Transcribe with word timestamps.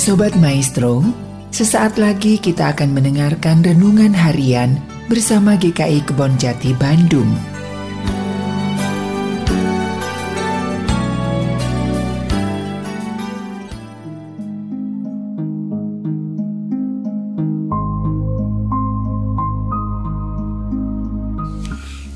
Sobat 0.00 0.32
Maestro, 0.40 1.04
sesaat 1.52 2.00
lagi 2.00 2.40
kita 2.40 2.72
akan 2.72 2.96
mendengarkan 2.96 3.60
renungan 3.60 4.16
harian 4.16 4.80
bersama 5.12 5.60
GKI 5.60 6.08
Kebon 6.08 6.40
Jati 6.40 6.72
Bandung. 6.72 7.28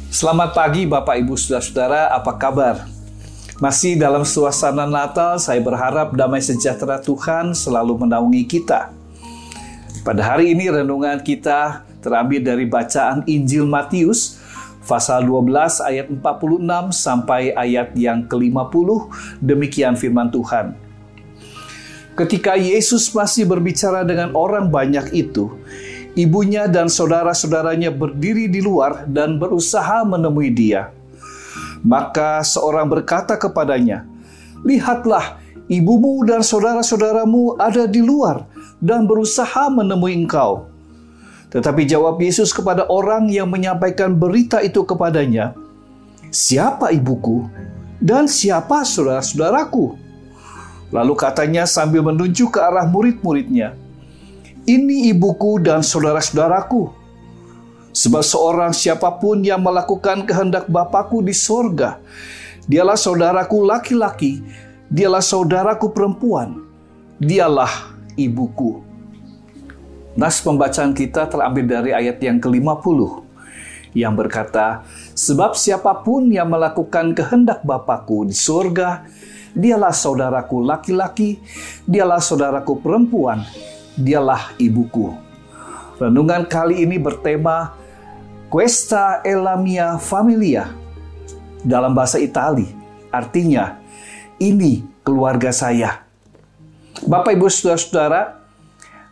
Selamat 0.08 0.56
pagi 0.56 0.88
Bapak 0.88 1.20
Ibu 1.20 1.36
Saudara-saudara, 1.36 2.16
apa 2.16 2.32
kabar? 2.40 3.03
Masih 3.62 3.94
dalam 3.94 4.26
suasana 4.26 4.82
Natal, 4.82 5.38
saya 5.38 5.62
berharap 5.62 6.10
damai 6.18 6.42
sejahtera 6.42 6.98
Tuhan 6.98 7.54
selalu 7.54 8.02
menaungi 8.02 8.42
kita. 8.50 8.90
Pada 10.02 10.34
hari 10.34 10.50
ini 10.58 10.66
renungan 10.66 11.22
kita 11.22 11.86
terambil 12.02 12.42
dari 12.42 12.66
bacaan 12.66 13.22
Injil 13.30 13.62
Matius 13.62 14.42
pasal 14.82 15.22
12 15.30 15.86
ayat 15.86 16.10
46 16.10 16.66
sampai 16.90 17.54
ayat 17.54 17.94
yang 17.94 18.26
ke-50. 18.26 18.88
Demikian 19.38 19.94
firman 19.94 20.34
Tuhan. 20.34 20.74
Ketika 22.18 22.58
Yesus 22.58 23.06
masih 23.14 23.46
berbicara 23.46 24.02
dengan 24.02 24.34
orang 24.34 24.66
banyak 24.66 25.14
itu, 25.14 25.54
ibunya 26.18 26.66
dan 26.66 26.90
saudara-saudaranya 26.90 27.94
berdiri 27.94 28.50
di 28.50 28.58
luar 28.58 29.06
dan 29.06 29.38
berusaha 29.38 30.02
menemui 30.02 30.50
dia. 30.50 30.90
Maka 31.84 32.40
seorang 32.40 32.88
berkata 32.88 33.36
kepadanya, 33.36 34.08
"Lihatlah, 34.64 35.36
ibumu 35.68 36.24
dan 36.24 36.40
saudara-saudaramu 36.40 37.60
ada 37.60 37.84
di 37.84 38.00
luar 38.00 38.48
dan 38.80 39.04
berusaha 39.04 39.68
menemui 39.68 40.16
engkau." 40.16 40.64
Tetapi 41.52 41.84
jawab 41.84 42.18
Yesus 42.18 42.50
kepada 42.50 42.88
orang 42.88 43.28
yang 43.28 43.46
menyampaikan 43.46 44.16
berita 44.16 44.64
itu 44.64 44.82
kepadanya, 44.82 45.52
"Siapa 46.32 46.90
ibuku 46.90 47.44
dan 48.00 48.26
siapa 48.26 48.82
saudara-saudaraku?" 48.82 49.94
Lalu 50.88 51.14
katanya 51.14 51.68
sambil 51.68 52.00
menunjuk 52.00 52.56
ke 52.56 52.60
arah 52.64 52.88
murid-muridnya, 52.88 53.76
ini 54.64 55.12
ibuku 55.12 55.60
dan 55.60 55.84
saudara-saudaraku. 55.84 57.03
Sebab 57.94 58.26
seorang 58.26 58.74
siapa 58.74 59.06
pun 59.22 59.38
yang 59.46 59.62
melakukan 59.62 60.26
kehendak 60.26 60.66
Bapakku 60.66 61.22
di 61.22 61.30
sorga, 61.30 62.02
dialah 62.66 62.98
saudaraku 62.98 63.62
laki-laki, 63.62 64.42
dialah 64.90 65.22
saudaraku 65.22 65.94
perempuan, 65.94 66.58
dialah 67.22 67.94
ibuku. 68.18 68.82
Nas 70.18 70.42
pembacaan 70.42 70.90
kita 70.90 71.30
terambil 71.30 71.70
dari 71.70 71.90
ayat 71.94 72.18
yang 72.18 72.42
ke-50 72.42 72.98
yang 73.94 74.18
berkata, 74.18 74.82
Sebab 75.14 75.54
siapa 75.54 75.94
pun 76.02 76.26
yang 76.34 76.50
melakukan 76.50 77.14
kehendak 77.14 77.62
Bapakku 77.62 78.26
di 78.26 78.34
sorga, 78.34 79.06
dialah 79.54 79.94
saudaraku 79.94 80.66
laki-laki, 80.66 81.38
dialah 81.86 82.18
saudaraku 82.18 82.82
perempuan, 82.82 83.46
dialah 83.94 84.50
ibuku. 84.58 85.14
Renungan 85.94 86.50
kali 86.50 86.82
ini 86.82 86.98
bertema 86.98 87.83
Questa 88.54 89.18
e 89.26 89.34
la 89.34 89.58
mia 89.58 89.98
familia 89.98 90.70
dalam 91.66 91.90
bahasa 91.90 92.22
Itali. 92.22 92.70
Artinya, 93.10 93.82
ini 94.38 94.78
keluarga 95.02 95.50
saya. 95.50 96.06
Bapak 97.02 97.34
Ibu 97.34 97.50
Saudara-saudara, 97.50 98.46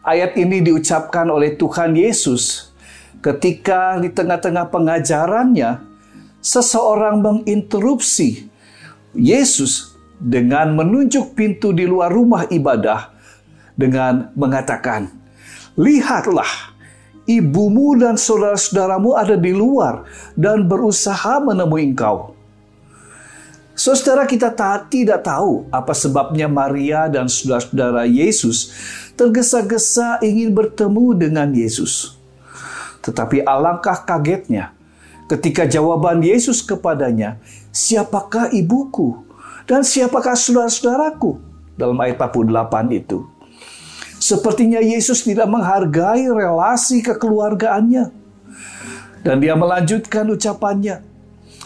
ayat 0.06 0.38
ini 0.38 0.62
diucapkan 0.62 1.26
oleh 1.26 1.58
Tuhan 1.58 1.90
Yesus 1.98 2.70
ketika 3.18 3.98
di 3.98 4.14
tengah-tengah 4.14 4.70
pengajarannya 4.70 5.82
seseorang 6.38 7.18
menginterupsi 7.18 8.46
Yesus 9.10 9.98
dengan 10.22 10.70
menunjuk 10.70 11.34
pintu 11.34 11.74
di 11.74 11.82
luar 11.82 12.14
rumah 12.14 12.46
ibadah 12.46 13.10
dengan 13.74 14.30
mengatakan, 14.38 15.10
"Lihatlah, 15.74 16.71
ibumu 17.28 17.94
dan 17.98 18.18
saudara-saudaramu 18.18 19.14
ada 19.14 19.38
di 19.38 19.54
luar 19.54 20.06
dan 20.38 20.66
berusaha 20.66 21.42
menemui 21.42 21.92
engkau." 21.92 22.34
Saudara 23.72 24.28
kita 24.28 24.52
tak, 24.52 24.92
tidak 24.92 25.24
tahu 25.24 25.64
apa 25.72 25.96
sebabnya 25.96 26.44
Maria 26.44 27.08
dan 27.08 27.24
saudara-saudara 27.24 28.04
Yesus 28.04 28.68
tergesa-gesa 29.16 30.20
ingin 30.20 30.52
bertemu 30.52 31.16
dengan 31.16 31.48
Yesus. 31.50 32.20
Tetapi 33.00 33.42
alangkah 33.42 33.96
kagetnya 34.04 34.76
ketika 35.26 35.64
jawaban 35.64 36.20
Yesus 36.20 36.60
kepadanya, 36.60 37.40
"Siapakah 37.72 38.52
ibuku 38.52 39.24
dan 39.64 39.80
siapakah 39.82 40.36
saudara-saudaraku?" 40.36 41.40
dalam 41.72 41.96
ayat 41.98 42.20
48 42.20 42.92
itu. 42.92 43.24
Sepertinya 44.22 44.78
Yesus 44.78 45.26
tidak 45.26 45.50
menghargai 45.50 46.30
relasi 46.30 47.02
kekeluargaannya. 47.02 48.14
Dan 49.26 49.42
dia 49.42 49.58
melanjutkan 49.58 50.30
ucapannya. 50.30 51.02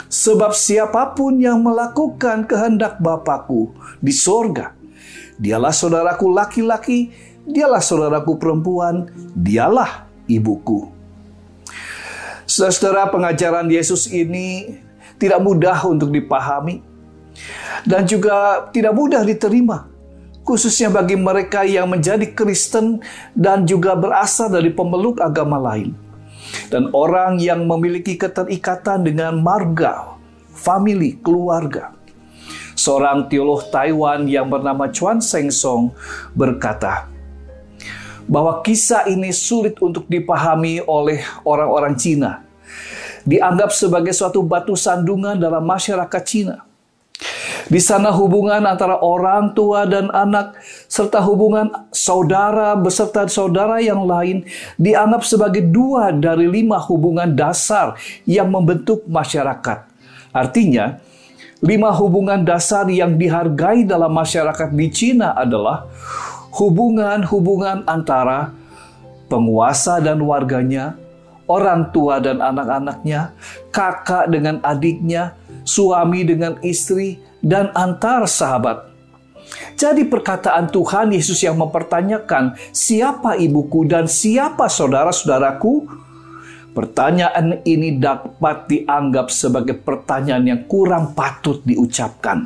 Sebab 0.09 0.57
siapa 0.57 1.13
pun 1.13 1.37
yang 1.37 1.61
melakukan 1.61 2.49
kehendak 2.49 2.97
Bapakku 2.97 3.77
di 4.01 4.09
sorga, 4.09 4.73
dialah 5.37 5.69
saudaraku 5.69 6.33
laki-laki, 6.33 7.13
dialah 7.45 7.81
saudaraku 7.81 8.41
perempuan, 8.41 9.05
dialah 9.37 10.09
ibuku. 10.25 10.89
Saudara-saudara 12.49 13.13
pengajaran 13.13 13.69
Yesus 13.69 14.09
ini 14.09 14.79
tidak 15.21 15.45
mudah 15.45 15.77
untuk 15.85 16.09
dipahami 16.09 16.81
dan 17.85 18.07
juga 18.07 18.65
tidak 18.73 18.97
mudah 18.97 19.21
diterima 19.21 19.96
khususnya 20.47 20.87
bagi 20.87 21.19
mereka 21.19 21.67
yang 21.67 21.91
menjadi 21.91 22.31
Kristen 22.31 23.03
dan 23.35 23.67
juga 23.67 23.99
berasal 23.99 24.47
dari 24.47 24.71
pemeluk 24.71 25.19
agama 25.19 25.59
lain. 25.59 25.91
Dan 26.71 26.87
orang 26.95 27.43
yang 27.43 27.67
memiliki 27.67 28.15
keterikatan 28.15 29.03
dengan 29.03 29.35
marga, 29.43 30.15
family, 30.55 31.19
keluarga. 31.19 31.91
Seorang 32.79 33.27
teolog 33.27 33.67
Taiwan 33.67 34.31
yang 34.31 34.47
bernama 34.47 34.87
Chuan 34.87 35.19
Seng 35.19 35.51
Song 35.51 35.91
berkata, 36.31 37.11
bahwa 38.27 38.59
kisah 38.59 39.07
ini 39.07 39.31
sulit 39.31 39.79
untuk 39.79 40.05
dipahami 40.11 40.83
oleh 40.83 41.23
orang-orang 41.47 41.95
Cina. 41.95 42.43
Dianggap 43.23 43.75
sebagai 43.75 44.11
suatu 44.15 44.43
batu 44.43 44.75
sandungan 44.75 45.35
dalam 45.35 45.63
masyarakat 45.63 46.23
Cina. 46.27 46.66
Di 47.67 47.83
sana 47.83 48.15
hubungan 48.15 48.63
antara 48.63 48.95
orang 49.03 49.51
tua 49.51 49.83
dan 49.83 50.07
anak 50.15 50.55
serta 50.87 51.19
hubungan 51.19 51.67
saudara 51.91 52.79
beserta 52.79 53.27
saudara 53.27 53.83
yang 53.83 54.07
lain 54.07 54.47
dianggap 54.79 55.27
sebagai 55.27 55.67
dua 55.67 56.15
dari 56.15 56.47
lima 56.47 56.79
hubungan 56.79 57.27
dasar 57.35 57.99
yang 58.23 58.47
membentuk 58.47 59.03
masyarakat. 59.03 59.83
Artinya, 60.31 60.95
lima 61.59 61.91
hubungan 61.91 62.39
dasar 62.47 62.87
yang 62.87 63.19
dihargai 63.19 63.83
dalam 63.83 64.15
masyarakat 64.15 64.71
di 64.71 64.87
Cina 64.87 65.35
adalah 65.35 65.91
hubungan-hubungan 66.55 67.83
antara 67.83 68.55
penguasa 69.27 69.99
dan 69.99 70.23
warganya, 70.23 70.95
orang 71.51 71.91
tua 71.91 72.23
dan 72.23 72.39
anak-anaknya, 72.39 73.35
kakak 73.75 74.31
dengan 74.31 74.63
adiknya, 74.63 75.35
suami 75.67 76.23
dengan 76.23 76.55
istri, 76.63 77.26
dan 77.41 77.71
antar 77.73 78.25
sahabat. 78.25 78.89
Jadi 79.77 80.03
perkataan 80.09 80.67
Tuhan 80.73 81.13
Yesus 81.13 81.39
yang 81.39 81.55
mempertanyakan 81.55 82.57
siapa 82.75 83.39
ibuku 83.39 83.87
dan 83.87 84.09
siapa 84.09 84.67
saudara-saudaraku? 84.67 85.87
Pertanyaan 86.75 87.65
ini 87.65 87.97
dapat 87.97 88.69
dianggap 88.69 89.33
sebagai 89.33 89.73
pertanyaan 89.81 90.45
yang 90.45 90.61
kurang 90.69 91.17
patut 91.17 91.65
diucapkan 91.65 92.45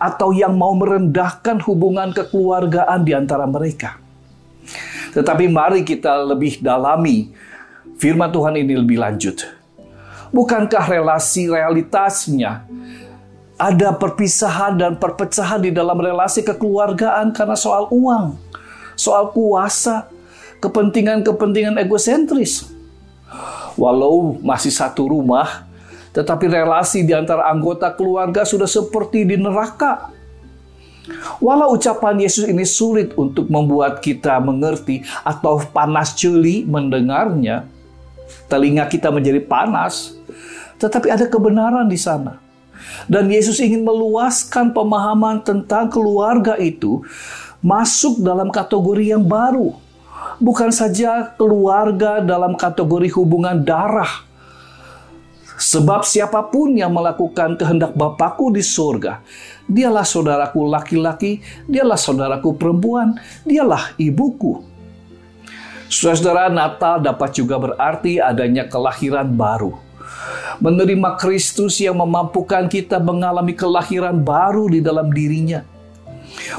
atau 0.00 0.32
yang 0.32 0.56
mau 0.56 0.72
merendahkan 0.72 1.60
hubungan 1.68 2.12
kekeluargaan 2.16 3.04
di 3.04 3.12
antara 3.12 3.44
mereka. 3.44 4.00
Tetapi 5.12 5.44
mari 5.52 5.84
kita 5.84 6.24
lebih 6.24 6.64
dalami 6.64 7.30
firman 8.00 8.32
Tuhan 8.32 8.56
ini 8.56 8.74
lebih 8.80 8.96
lanjut. 8.96 9.44
Bukankah 10.32 10.90
relasi 10.90 11.46
realitasnya 11.46 12.66
ada 13.54 13.94
perpisahan 13.94 14.74
dan 14.74 14.92
perpecahan 14.98 15.62
di 15.62 15.70
dalam 15.70 15.94
relasi 15.94 16.42
kekeluargaan 16.42 17.30
karena 17.30 17.54
soal 17.54 17.86
uang, 17.90 18.34
soal 18.98 19.30
kuasa, 19.30 20.10
kepentingan-kepentingan 20.58 21.78
egosentris. 21.78 22.70
Walau 23.74 24.38
masih 24.42 24.70
satu 24.70 25.10
rumah, 25.10 25.66
tetapi 26.14 26.46
relasi 26.46 27.02
di 27.02 27.14
antara 27.14 27.50
anggota 27.50 27.90
keluarga 27.90 28.46
sudah 28.46 28.70
seperti 28.70 29.26
di 29.26 29.34
neraka. 29.38 30.10
Walau 31.42 31.76
ucapan 31.76 32.16
Yesus 32.16 32.48
ini 32.48 32.64
sulit 32.64 33.12
untuk 33.18 33.50
membuat 33.50 34.00
kita 34.00 34.40
mengerti 34.40 35.04
atau 35.20 35.60
panas 35.60 36.16
jeli 36.16 36.64
mendengarnya, 36.64 37.68
telinga 38.48 38.88
kita 38.88 39.12
menjadi 39.12 39.42
panas, 39.42 40.16
tetapi 40.78 41.12
ada 41.12 41.28
kebenaran 41.28 41.86
di 41.86 41.98
sana. 42.00 42.43
Dan 43.06 43.28
Yesus 43.28 43.60
ingin 43.60 43.84
meluaskan 43.84 44.72
pemahaman 44.72 45.44
tentang 45.44 45.92
keluarga 45.92 46.56
itu 46.56 47.04
masuk 47.60 48.20
dalam 48.20 48.48
kategori 48.48 49.14
yang 49.16 49.24
baru. 49.24 49.76
Bukan 50.40 50.72
saja 50.74 51.34
keluarga 51.36 52.18
dalam 52.24 52.56
kategori 52.58 53.12
hubungan 53.14 53.60
darah, 53.62 54.24
Sebab 55.54 56.02
siapa 56.02 56.42
pun 56.50 56.74
yang 56.74 56.90
melakukan 56.90 57.54
kehendak 57.54 57.94
Bapakku 57.94 58.50
di 58.50 58.58
surga, 58.58 59.22
dialah 59.70 60.02
saudaraku 60.02 60.66
laki-laki, 60.66 61.38
dialah 61.70 61.94
saudaraku 61.94 62.58
perempuan, 62.58 63.14
dialah 63.46 63.94
ibuku. 63.94 64.66
Saudara, 65.86 66.50
Natal 66.50 66.98
dapat 66.98 67.38
juga 67.38 67.54
berarti 67.62 68.18
adanya 68.18 68.66
kelahiran 68.66 69.30
baru. 69.30 69.78
Menerima 70.62 71.18
Kristus 71.18 71.82
yang 71.82 71.98
memampukan 71.98 72.70
kita 72.70 73.02
mengalami 73.02 73.52
kelahiran 73.52 74.22
baru 74.22 74.70
di 74.70 74.80
dalam 74.80 75.10
dirinya. 75.10 75.66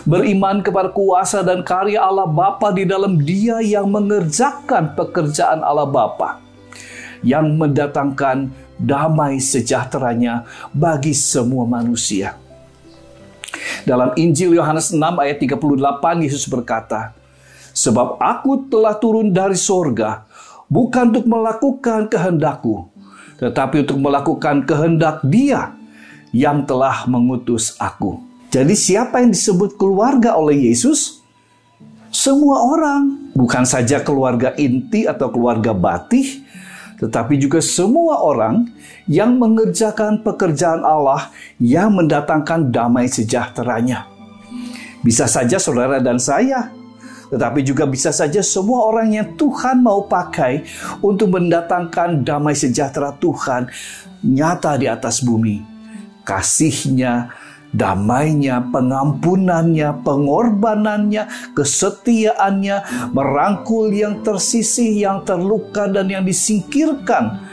Beriman 0.08 0.64
kepada 0.64 0.92
kuasa 0.92 1.44
dan 1.44 1.64
karya 1.64 2.00
Allah 2.00 2.28
Bapa 2.28 2.72
di 2.72 2.88
dalam 2.88 3.20
dia 3.20 3.60
yang 3.60 3.88
mengerjakan 3.92 4.96
pekerjaan 4.96 5.64
Allah 5.64 5.88
Bapa. 5.88 6.40
Yang 7.26 7.48
mendatangkan 7.58 8.38
damai 8.76 9.40
sejahteranya 9.40 10.46
bagi 10.76 11.16
semua 11.16 11.64
manusia. 11.64 12.36
Dalam 13.88 14.12
Injil 14.20 14.58
Yohanes 14.58 14.92
6 14.92 15.00
ayat 15.00 15.38
38 15.40 16.26
Yesus 16.26 16.46
berkata, 16.50 17.16
Sebab 17.76 18.20
aku 18.24 18.72
telah 18.72 18.96
turun 18.96 19.36
dari 19.36 19.60
sorga, 19.60 20.24
bukan 20.72 21.12
untuk 21.12 21.28
melakukan 21.28 22.08
kehendakku, 22.08 22.88
tetapi 23.40 23.84
untuk 23.84 24.00
melakukan 24.00 24.64
kehendak 24.64 25.24
dia 25.28 25.76
yang 26.36 26.68
telah 26.68 27.08
mengutus 27.08 27.76
aku. 27.80 28.20
Jadi 28.52 28.76
siapa 28.76 29.20
yang 29.24 29.32
disebut 29.36 29.76
keluarga 29.76 30.36
oleh 30.36 30.72
Yesus? 30.72 31.24
Semua 32.12 32.64
orang, 32.64 33.32
bukan 33.36 33.68
saja 33.68 34.00
keluarga 34.00 34.56
inti 34.56 35.04
atau 35.04 35.28
keluarga 35.28 35.76
batih, 35.76 36.44
tetapi 36.96 37.36
juga 37.36 37.60
semua 37.60 38.24
orang 38.24 38.72
yang 39.08 39.36
mengerjakan 39.36 40.24
pekerjaan 40.24 40.88
Allah 40.88 41.28
yang 41.60 41.92
mendatangkan 41.92 42.72
damai 42.72 43.12
sejahteranya. 43.12 44.08
Bisa 45.04 45.28
saja 45.28 45.60
saudara 45.60 46.00
dan 46.00 46.16
saya, 46.16 46.72
tetapi 47.36 47.68
juga 47.68 47.84
bisa 47.84 48.16
saja 48.16 48.40
semua 48.40 48.88
orang 48.88 49.12
yang 49.12 49.28
Tuhan 49.36 49.84
mau 49.84 50.08
pakai 50.08 50.64
untuk 51.04 51.36
mendatangkan 51.36 52.24
damai 52.24 52.56
sejahtera 52.56 53.12
Tuhan 53.20 53.68
nyata 54.24 54.80
di 54.80 54.88
atas 54.88 55.20
bumi. 55.20 55.60
Kasihnya, 56.24 57.36
damainya, 57.76 58.64
pengampunannya, 58.72 60.00
pengorbanannya, 60.00 61.52
kesetiaannya, 61.52 63.12
merangkul 63.12 63.92
yang 63.92 64.24
tersisih, 64.24 64.96
yang 64.96 65.28
terluka, 65.28 65.92
dan 65.92 66.08
yang 66.08 66.24
disingkirkan. 66.24 67.44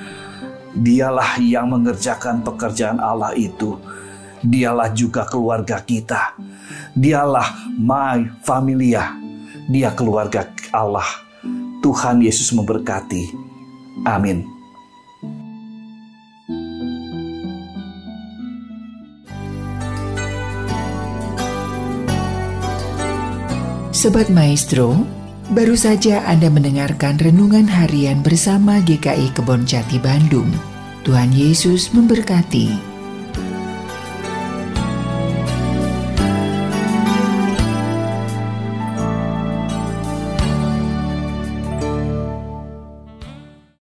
Dialah 0.79 1.43
yang 1.43 1.75
mengerjakan 1.75 2.47
pekerjaan 2.47 3.03
Allah 3.03 3.35
itu. 3.35 3.83
Dialah 4.47 4.95
juga 4.95 5.27
keluarga 5.27 5.83
kita. 5.83 6.39
Dialah 6.95 7.75
my 7.75 8.31
familia. 8.47 9.32
Dia 9.71 9.95
keluarga 9.95 10.51
Allah. 10.75 11.07
Tuhan 11.83 12.23
Yesus 12.23 12.55
memberkati. 12.55 13.35
Amin. 14.07 14.47
Sobat 24.03 24.27
Maestro, 24.35 24.99
baru 25.55 25.79
saja 25.79 26.27
Anda 26.27 26.51
mendengarkan 26.51 27.23
renungan 27.23 27.71
harian 27.71 28.19
bersama 28.19 28.83
GKI 28.83 29.31
Kebon 29.31 29.63
Jati 29.63 30.03
Bandung. 30.03 30.51
Tuhan 31.07 31.31
Yesus 31.31 31.95
memberkati. 31.95 32.92